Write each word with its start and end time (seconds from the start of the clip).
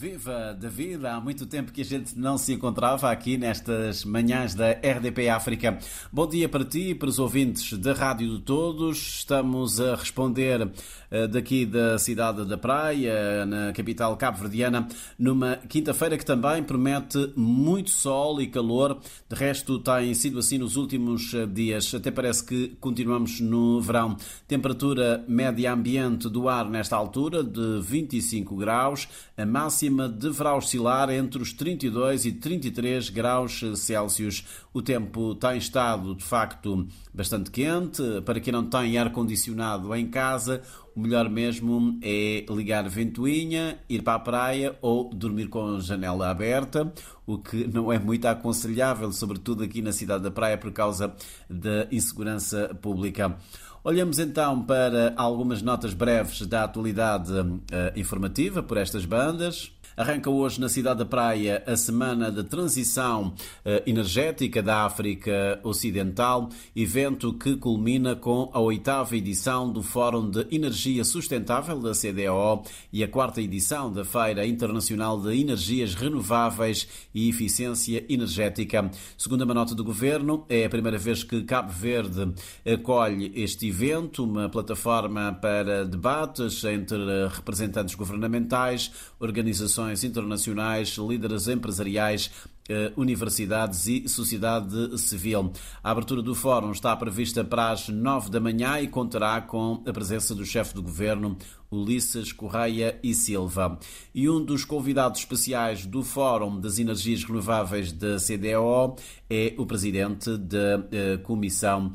Viva 0.00 0.56
David! 0.56 1.04
Há 1.04 1.20
muito 1.20 1.44
tempo 1.44 1.72
que 1.72 1.80
a 1.80 1.84
gente 1.84 2.16
não 2.16 2.38
se 2.38 2.52
encontrava 2.52 3.10
aqui 3.10 3.36
nestas 3.36 4.04
manhãs 4.04 4.54
da 4.54 4.70
RDP 4.70 5.28
África. 5.28 5.76
Bom 6.12 6.24
dia 6.24 6.48
para 6.48 6.64
ti 6.64 6.90
e 6.90 6.94
para 6.94 7.08
os 7.08 7.18
ouvintes 7.18 7.76
da 7.76 7.94
Rádio 7.94 8.36
de 8.36 8.42
Todos. 8.42 8.96
Estamos 8.96 9.80
a 9.80 9.96
responder 9.96 10.70
eh, 11.10 11.26
daqui 11.26 11.66
da 11.66 11.98
cidade 11.98 12.44
da 12.44 12.56
Praia, 12.56 13.44
na 13.44 13.72
capital 13.72 14.16
cabo-verdiana, 14.16 14.86
numa 15.18 15.56
quinta-feira 15.56 16.16
que 16.16 16.24
também 16.24 16.62
promete 16.62 17.32
muito 17.34 17.90
sol 17.90 18.40
e 18.40 18.46
calor. 18.46 19.00
De 19.28 19.34
resto, 19.34 19.80
tem 19.80 20.14
sido 20.14 20.38
assim 20.38 20.58
nos 20.58 20.76
últimos 20.76 21.34
eh, 21.34 21.44
dias. 21.44 21.92
Até 21.92 22.12
parece 22.12 22.44
que 22.44 22.68
continuamos 22.80 23.40
no 23.40 23.80
verão. 23.80 24.16
Temperatura 24.46 25.24
média 25.26 25.72
ambiente 25.72 26.28
do 26.28 26.48
ar 26.48 26.70
nesta 26.70 26.94
altura 26.94 27.42
de 27.42 27.80
25 27.82 28.54
graus. 28.54 29.08
A 29.36 29.44
máxima 29.44 29.87
máxima 29.88 30.08
deverá 30.08 30.54
oscilar 30.54 31.10
entre 31.10 31.42
os 31.42 31.52
32 31.52 32.26
e 32.26 32.32
33 32.32 33.08
graus 33.10 33.60
Celsius. 33.76 34.44
O 34.72 34.82
tempo 34.82 35.34
tem 35.34 35.56
estado, 35.56 36.14
de 36.14 36.24
facto, 36.24 36.86
bastante 37.12 37.50
quente. 37.50 38.02
Para 38.24 38.40
quem 38.40 38.52
não 38.52 38.64
tem 38.64 38.98
ar-condicionado 38.98 39.94
em 39.94 40.06
casa, 40.06 40.62
o 40.94 41.00
melhor 41.00 41.28
mesmo 41.28 41.98
é 42.02 42.44
ligar 42.48 42.88
ventoinha, 42.88 43.78
ir 43.88 44.02
para 44.02 44.14
a 44.14 44.18
praia 44.18 44.76
ou 44.80 45.10
dormir 45.10 45.48
com 45.48 45.76
a 45.76 45.80
janela 45.80 46.30
aberta, 46.30 46.92
o 47.26 47.38
que 47.38 47.66
não 47.66 47.92
é 47.92 47.98
muito 47.98 48.26
aconselhável, 48.26 49.12
sobretudo 49.12 49.62
aqui 49.62 49.82
na 49.82 49.92
cidade 49.92 50.22
da 50.22 50.30
praia, 50.30 50.58
por 50.58 50.72
causa 50.72 51.14
da 51.48 51.86
insegurança 51.90 52.76
pública. 52.80 53.36
Olhamos 53.84 54.18
então 54.18 54.62
para 54.64 55.14
algumas 55.16 55.62
notas 55.62 55.94
breves 55.94 56.46
da 56.46 56.64
atualidade 56.64 57.32
uh, 57.32 57.58
informativa 57.96 58.62
por 58.62 58.76
estas 58.76 59.04
bandas. 59.04 59.72
Arranca 59.96 60.30
hoje 60.30 60.60
na 60.60 60.68
cidade 60.68 60.98
da 60.98 61.04
Praia 61.04 61.62
a 61.66 61.76
Semana 61.76 62.30
de 62.30 62.44
Transição 62.44 63.34
eh, 63.64 63.82
Energética 63.86 64.62
da 64.62 64.84
África 64.84 65.58
Ocidental, 65.64 66.48
evento 66.76 67.32
que 67.32 67.56
culmina 67.56 68.14
com 68.14 68.50
a 68.52 68.60
oitava 68.60 69.16
edição 69.16 69.72
do 69.72 69.82
Fórum 69.82 70.30
de 70.30 70.46
Energia 70.50 71.02
Sustentável 71.04 71.80
da 71.80 71.92
CDO 71.92 72.62
e 72.92 73.02
a 73.02 73.08
quarta 73.08 73.40
edição 73.40 73.92
da 73.92 74.04
Feira 74.04 74.46
Internacional 74.46 75.20
de 75.20 75.36
Energias 75.36 75.94
Renováveis 75.94 76.86
e 77.14 77.28
Eficiência 77.28 78.04
Energética. 78.08 78.90
Segundo 79.16 79.42
uma 79.42 79.54
nota 79.54 79.74
do 79.74 79.82
Governo, 79.82 80.44
é 80.48 80.64
a 80.64 80.70
primeira 80.70 80.98
vez 80.98 81.24
que 81.24 81.42
Cabo 81.42 81.72
Verde 81.72 82.32
acolhe 82.64 83.32
este 83.34 83.66
evento, 83.68 84.22
uma 84.22 84.48
plataforma 84.48 85.32
para 85.40 85.84
debates 85.84 86.62
entre 86.64 87.26
representantes 87.28 87.94
governamentais, 87.94 88.92
organizações 89.18 89.77
organizações 89.78 90.04
internacionais, 90.04 90.96
líderes 90.98 91.48
empresariais, 91.48 92.30
eh, 92.68 92.92
universidades 92.96 93.86
e 93.86 94.08
sociedade 94.08 94.98
civil. 94.98 95.52
A 95.82 95.90
abertura 95.90 96.20
do 96.20 96.34
fórum 96.34 96.72
está 96.72 96.94
prevista 96.96 97.44
para 97.44 97.70
as 97.70 97.88
nove 97.88 98.28
da 98.30 98.40
manhã 98.40 98.80
e 98.80 98.88
contará 98.88 99.40
com 99.40 99.82
a 99.86 99.92
presença 99.92 100.34
do 100.34 100.44
chefe 100.44 100.74
do 100.74 100.82
governo, 100.82 101.36
Ulisses 101.70 102.32
Correia 102.32 102.98
e 103.02 103.14
Silva. 103.14 103.78
E 104.14 104.28
um 104.28 104.44
dos 104.44 104.64
convidados 104.64 105.20
especiais 105.20 105.86
do 105.86 106.02
Fórum 106.02 106.58
das 106.60 106.78
Energias 106.78 107.24
Renováveis 107.24 107.92
da 107.92 108.16
CDO 108.16 108.96
é 109.30 109.54
o 109.58 109.66
presidente 109.66 110.36
da 110.36 110.84
eh, 110.90 111.16
Comissão 111.18 111.92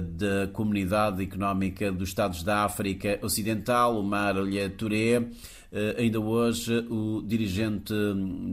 da 0.00 0.48
Comunidade 0.52 1.22
Económica 1.22 1.90
dos 1.90 2.10
Estados 2.10 2.42
da 2.42 2.64
África 2.64 3.18
Ocidental, 3.22 3.98
o 3.98 4.02
Marlha 4.02 4.68
Touré. 4.68 5.26
Eh, 5.72 5.96
ainda 5.98 6.20
hoje, 6.20 6.86
o 6.90 7.22
dirigente 7.26 7.94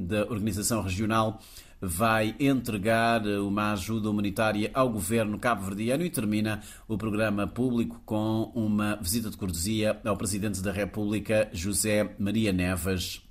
da 0.07 0.23
organização 0.23 0.81
regional 0.81 1.39
vai 1.81 2.35
entregar 2.39 3.25
uma 3.25 3.73
ajuda 3.73 4.09
humanitária 4.09 4.69
ao 4.73 4.89
governo 4.89 5.37
cabo-verdiano 5.37 6.05
e 6.05 6.09
termina 6.09 6.61
o 6.87 6.97
programa 6.97 7.47
público 7.47 7.99
com 8.05 8.51
uma 8.55 8.95
visita 9.01 9.29
de 9.29 9.37
cortesia 9.37 9.99
ao 10.05 10.15
Presidente 10.15 10.61
da 10.61 10.71
República, 10.71 11.49
José 11.51 12.15
Maria 12.19 12.53
Neves. 12.53 13.21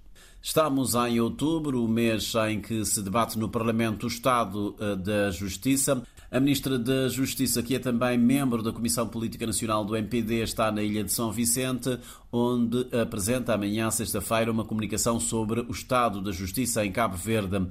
Estamos 0.43 0.95
em 0.95 1.21
outubro, 1.21 1.85
o 1.85 1.89
mês 1.89 2.33
em 2.49 2.61
que 2.61 2.85
se 2.85 3.03
debate 3.03 3.39
no 3.39 3.49
Parlamento 3.49 4.05
o 4.05 4.09
Estado 4.09 4.75
eh, 4.81 4.97
da 4.97 5.31
Justiça. 5.31 6.03
A 6.33 6.39
Ministra 6.39 6.79
da 6.79 7.09
Justiça, 7.09 7.61
que 7.61 7.75
é 7.75 7.81
também 7.81 8.17
membro 8.17 8.63
da 8.63 8.73
Comissão 8.73 9.09
Política 9.09 9.45
Nacional 9.45 9.85
do 9.85 9.97
MPD, 9.97 10.43
está 10.43 10.71
na 10.71 10.81
Ilha 10.81 11.03
de 11.03 11.11
São 11.11 11.33
Vicente, 11.33 11.99
onde 12.31 12.87
apresenta 12.97 13.55
amanhã, 13.55 13.91
sexta-feira, 13.91 14.53
uma 14.53 14.65
comunicação 14.65 15.19
sobre 15.19 15.63
o 15.63 15.73
estado 15.73 16.23
da 16.23 16.31
Justiça 16.31 16.87
em 16.87 16.93
Cabo 16.93 17.17
Verde. 17.17 17.67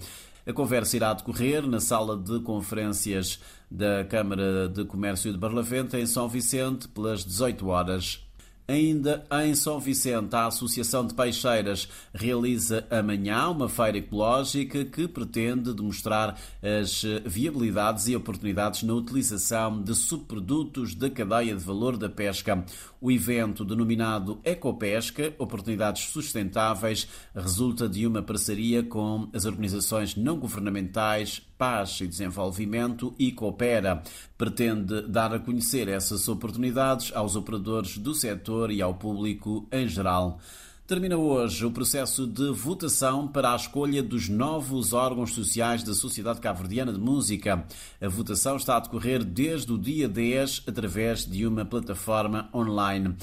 A 0.45 0.51
conversa 0.51 0.97
irá 0.97 1.13
decorrer 1.13 1.65
na 1.65 1.79
sala 1.79 2.17
de 2.17 2.41
conferências 2.41 3.39
da 3.71 4.03
Câmara 4.03 4.67
de 4.67 4.83
Comércio 4.83 5.31
de 5.31 5.37
Barlavento, 5.37 5.95
em 5.95 6.05
São 6.05 6.27
Vicente, 6.27 6.85
pelas 6.89 7.23
18 7.23 7.65
horas. 7.65 8.28
Ainda 8.69 9.25
em 9.43 9.55
São 9.55 9.79
Vicente, 9.79 10.35
a 10.35 10.45
Associação 10.45 11.03
de 11.03 11.15
Peixeiras 11.15 11.89
realiza 12.13 12.85
amanhã 12.91 13.49
uma 13.49 13.67
feira 13.67 13.97
ecológica 13.97 14.85
que 14.85 15.07
pretende 15.07 15.73
demonstrar 15.73 16.39
as 16.61 17.01
viabilidades 17.25 18.07
e 18.07 18.15
oportunidades 18.15 18.83
na 18.83 18.93
utilização 18.93 19.81
de 19.81 19.95
subprodutos 19.95 20.93
da 20.93 21.09
cadeia 21.09 21.55
de 21.55 21.63
valor 21.63 21.97
da 21.97 22.09
pesca. 22.09 22.63
O 23.01 23.11
evento, 23.11 23.65
denominado 23.65 24.39
Ecopesca 24.43 25.33
Oportunidades 25.39 26.03
Sustentáveis, 26.03 27.07
resulta 27.33 27.89
de 27.89 28.05
uma 28.05 28.21
parceria 28.21 28.83
com 28.83 29.31
as 29.33 29.45
organizações 29.45 30.15
não 30.15 30.37
governamentais 30.37 31.41
Paz 31.59 31.99
e 31.99 32.07
Desenvolvimento 32.07 33.13
e 33.19 33.33
Coopera. 33.33 34.01
Pretende 34.37 35.01
dar 35.01 35.33
a 35.33 35.39
conhecer 35.39 35.89
essas 35.89 36.29
oportunidades 36.29 37.11
aos 37.13 37.35
operadores 37.35 37.97
do 37.97 38.15
setor 38.15 38.71
e 38.71 38.81
ao 38.81 38.93
público 38.93 39.67
em 39.69 39.85
geral. 39.85 40.39
Termina 40.87 41.17
hoje 41.17 41.65
o 41.65 41.71
processo 41.71 42.25
de 42.25 42.49
votação 42.51 43.27
para 43.27 43.51
a 43.51 43.55
escolha 43.57 44.01
dos 44.01 44.29
novos 44.29 44.93
órgãos 44.93 45.33
sociais 45.33 45.83
da 45.83 45.93
Sociedade 45.93 46.39
Cabo-Verdiana 46.39 46.93
de 46.93 46.99
Música. 46.99 47.63
A 48.01 48.07
votação 48.07 48.55
está 48.55 48.77
a 48.77 48.79
decorrer 48.79 49.23
desde 49.23 49.71
o 49.73 49.77
dia 49.77 50.07
10 50.07 50.63
através 50.65 51.25
de 51.25 51.45
uma 51.45 51.65
plataforma 51.65 52.49
online. 52.55 53.15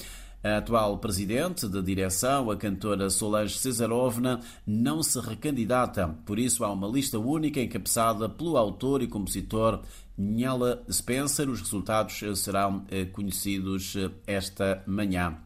A 0.47 0.59
atual 0.59 0.97
presidente 0.99 1.67
da 1.67 1.81
direção, 1.81 2.49
a 2.49 2.55
cantora 2.55 3.09
Solange 3.09 3.57
Cesarovna, 3.57 4.39
não 4.65 5.03
se 5.03 5.19
recandidata, 5.19 6.07
por 6.25 6.39
isso 6.39 6.63
há 6.63 6.71
uma 6.71 6.87
lista 6.87 7.19
única 7.19 7.59
encabeçada 7.59 8.29
pelo 8.29 8.55
autor 8.55 9.01
e 9.01 9.07
compositor 9.07 9.81
Nhala 10.17 10.81
Spencer. 10.89 11.49
Os 11.49 11.59
resultados 11.59 12.23
serão 12.39 12.85
eh, 12.89 13.03
conhecidos 13.03 13.93
eh, 13.97 14.09
esta 14.25 14.81
manhã. 14.87 15.37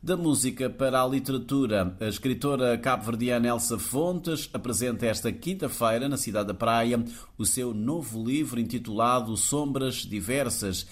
Da 0.00 0.16
música 0.16 0.70
para 0.70 1.02
a 1.02 1.08
literatura, 1.08 1.96
a 1.98 2.06
escritora 2.06 2.78
cabo-verdiana 2.78 3.48
Elsa 3.48 3.80
Fontes 3.80 4.48
apresenta 4.52 5.06
esta 5.06 5.32
quinta-feira, 5.32 6.08
na 6.08 6.16
cidade 6.16 6.46
da 6.46 6.54
Praia, 6.54 7.04
o 7.36 7.44
seu 7.44 7.74
novo 7.74 8.22
livro 8.22 8.60
intitulado 8.60 9.36
Sombras 9.36 9.96
Diversas 9.96 10.86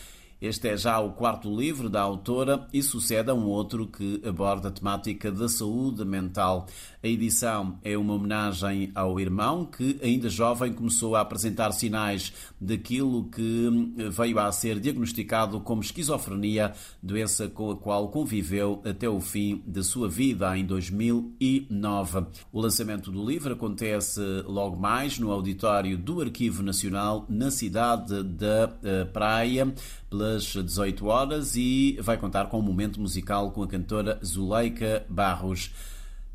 este 0.44 0.69
é 0.69 0.77
já 0.77 1.00
o 1.00 1.12
quarto 1.12 1.49
livro 1.55 1.88
da 1.88 2.03
autora 2.03 2.66
e 2.71 2.82
sucede 2.82 3.31
a 3.31 3.34
um 3.34 3.47
outro 3.47 3.87
que 3.87 4.21
aborda 4.27 4.69
a 4.69 4.71
temática 4.71 5.32
da 5.32 5.49
saúde 5.49 6.05
mental. 6.05 6.66
A 7.03 7.09
edição 7.09 7.78
é 7.82 7.97
uma 7.97 8.12
homenagem 8.12 8.93
ao 8.94 9.19
irmão 9.19 9.65
que, 9.65 9.99
ainda 10.03 10.28
jovem, 10.28 10.71
começou 10.71 11.16
a 11.16 11.22
apresentar 11.22 11.72
sinais 11.72 12.31
daquilo 12.60 13.25
que 13.31 13.71
veio 14.10 14.38
a 14.38 14.53
ser 14.53 14.78
diagnosticado 14.78 15.60
como 15.60 15.81
esquizofrenia, 15.81 16.75
doença 17.03 17.49
com 17.49 17.71
a 17.71 17.76
qual 17.76 18.09
conviveu 18.09 18.82
até 18.84 19.09
o 19.09 19.21
fim 19.21 19.62
de 19.66 19.82
sua 19.82 20.11
vida 20.11 20.56
em 20.59 20.66
2009. 20.66 22.26
O 22.53 22.61
lançamento 22.61 23.11
do 23.11 23.25
livro 23.25 23.55
acontece 23.55 24.20
logo 24.46 24.76
mais 24.76 25.19
no 25.19 25.31
auditório 25.31 25.96
do 25.96 26.20
Arquivo 26.20 26.62
Nacional 26.62 27.25
na 27.31 27.50
cidade 27.50 28.23
da 28.23 28.70
eh, 28.82 29.05
Praia 29.06 29.73
pelas 30.14 30.44
18 30.44 31.06
horas 31.06 31.56
e 31.56 31.99
vai 32.00 32.16
contar 32.16 32.46
com 32.46 32.61
um 32.61 32.62
momento 32.62 33.00
musical 33.00 33.50
com 33.50 33.64
a 33.64 33.66
cantora 33.66 34.20
Zuleika 34.25 35.05
Barros. 35.08 35.72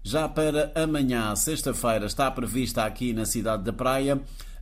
Já 0.03 0.27
para 0.27 0.69
amanhã, 0.75 1.33
sexta-feira, 1.35 2.05
está 2.05 2.29
prevista 2.29 2.83
aqui 2.83 3.13
na 3.13 3.25
cidade 3.25 3.63
da 3.63 3.71
Praia 3.71 4.19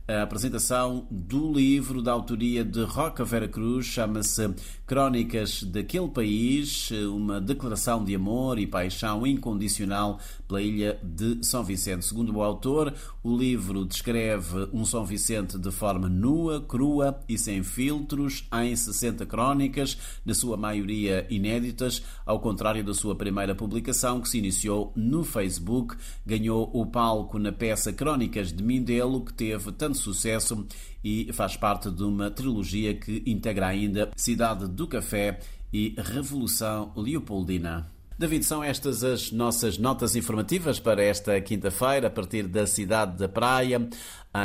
a 0.08 0.22
apresentação 0.22 1.06
do 1.10 1.52
livro 1.52 2.00
da 2.00 2.12
autoria 2.12 2.64
de 2.64 2.82
Roca 2.82 3.22
Vera 3.26 3.46
Cruz, 3.46 3.84
chama-se 3.84 4.54
Crónicas 4.86 5.62
daquele 5.62 6.08
País, 6.08 6.90
uma 7.12 7.38
declaração 7.38 8.02
de 8.02 8.14
amor 8.14 8.58
e 8.58 8.66
paixão 8.66 9.26
incondicional 9.26 10.18
pela 10.48 10.62
ilha 10.62 10.98
de 11.02 11.44
São 11.44 11.62
Vicente. 11.62 12.06
Segundo 12.06 12.34
o 12.34 12.42
autor, 12.42 12.94
o 13.22 13.36
livro 13.36 13.84
descreve 13.84 14.70
um 14.72 14.82
São 14.82 15.04
Vicente 15.04 15.58
de 15.58 15.70
forma 15.70 16.08
nua, 16.08 16.58
crua 16.62 17.20
e 17.28 17.36
sem 17.36 17.62
filtros, 17.62 18.48
em 18.50 18.74
60 18.74 19.26
crónicas, 19.26 19.98
na 20.24 20.32
sua 20.32 20.56
maioria 20.56 21.26
inéditas, 21.28 22.02
ao 22.24 22.40
contrário 22.40 22.82
da 22.82 22.94
sua 22.94 23.14
primeira 23.14 23.54
publicação, 23.54 24.22
que 24.22 24.28
se 24.30 24.38
iniciou 24.38 24.90
no 24.96 25.22
Facebook, 25.22 25.96
ganhou 26.24 26.70
o 26.72 26.86
palco 26.86 27.38
na 27.38 27.52
peça 27.52 27.92
Crónicas 27.92 28.50
de 28.50 28.62
Mindelo, 28.62 29.22
que 29.22 29.34
teve 29.34 29.70
tanto 29.72 29.97
sucesso 29.98 30.66
e 31.04 31.30
faz 31.32 31.56
parte 31.56 31.90
de 31.90 32.02
uma 32.02 32.30
trilogia 32.30 32.94
que 32.94 33.22
integra 33.26 33.66
ainda 33.66 34.10
Cidade 34.16 34.66
do 34.66 34.86
Café 34.86 35.40
e 35.72 35.94
Revolução 35.98 36.92
Leopoldina. 36.96 37.97
David, 38.18 38.44
são 38.44 38.64
estas 38.64 39.04
as 39.04 39.30
nossas 39.30 39.78
notas 39.78 40.16
informativas 40.16 40.80
para 40.80 41.00
esta 41.00 41.40
quinta-feira, 41.40 42.08
a 42.08 42.10
partir 42.10 42.48
da 42.48 42.66
cidade 42.66 43.16
da 43.16 43.28
Praia, 43.28 43.88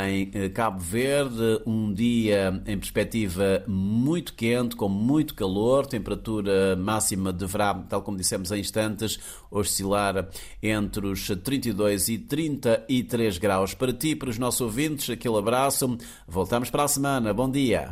em 0.06 0.30
eh, 0.32 0.48
Cabo 0.48 0.78
Verde. 0.78 1.60
Um 1.66 1.92
dia 1.92 2.62
em 2.68 2.78
perspectiva 2.78 3.64
muito 3.66 4.34
quente, 4.34 4.76
com 4.76 4.88
muito 4.88 5.34
calor, 5.34 5.86
temperatura 5.86 6.76
máxima 6.76 7.32
deverá, 7.32 7.74
tal 7.74 8.00
como 8.02 8.16
dissemos 8.16 8.52
há 8.52 8.56
instantes, 8.56 9.18
oscilar 9.50 10.28
entre 10.62 11.08
os 11.08 11.26
32 11.26 12.10
e 12.10 12.18
33 12.18 13.38
graus. 13.38 13.74
Para 13.74 13.92
ti, 13.92 14.14
para 14.14 14.30
os 14.30 14.38
nossos 14.38 14.60
ouvintes, 14.60 15.10
aquele 15.10 15.36
abraço. 15.36 15.98
Voltamos 16.28 16.70
para 16.70 16.84
a 16.84 16.88
semana. 16.88 17.34
Bom 17.34 17.50
dia. 17.50 17.82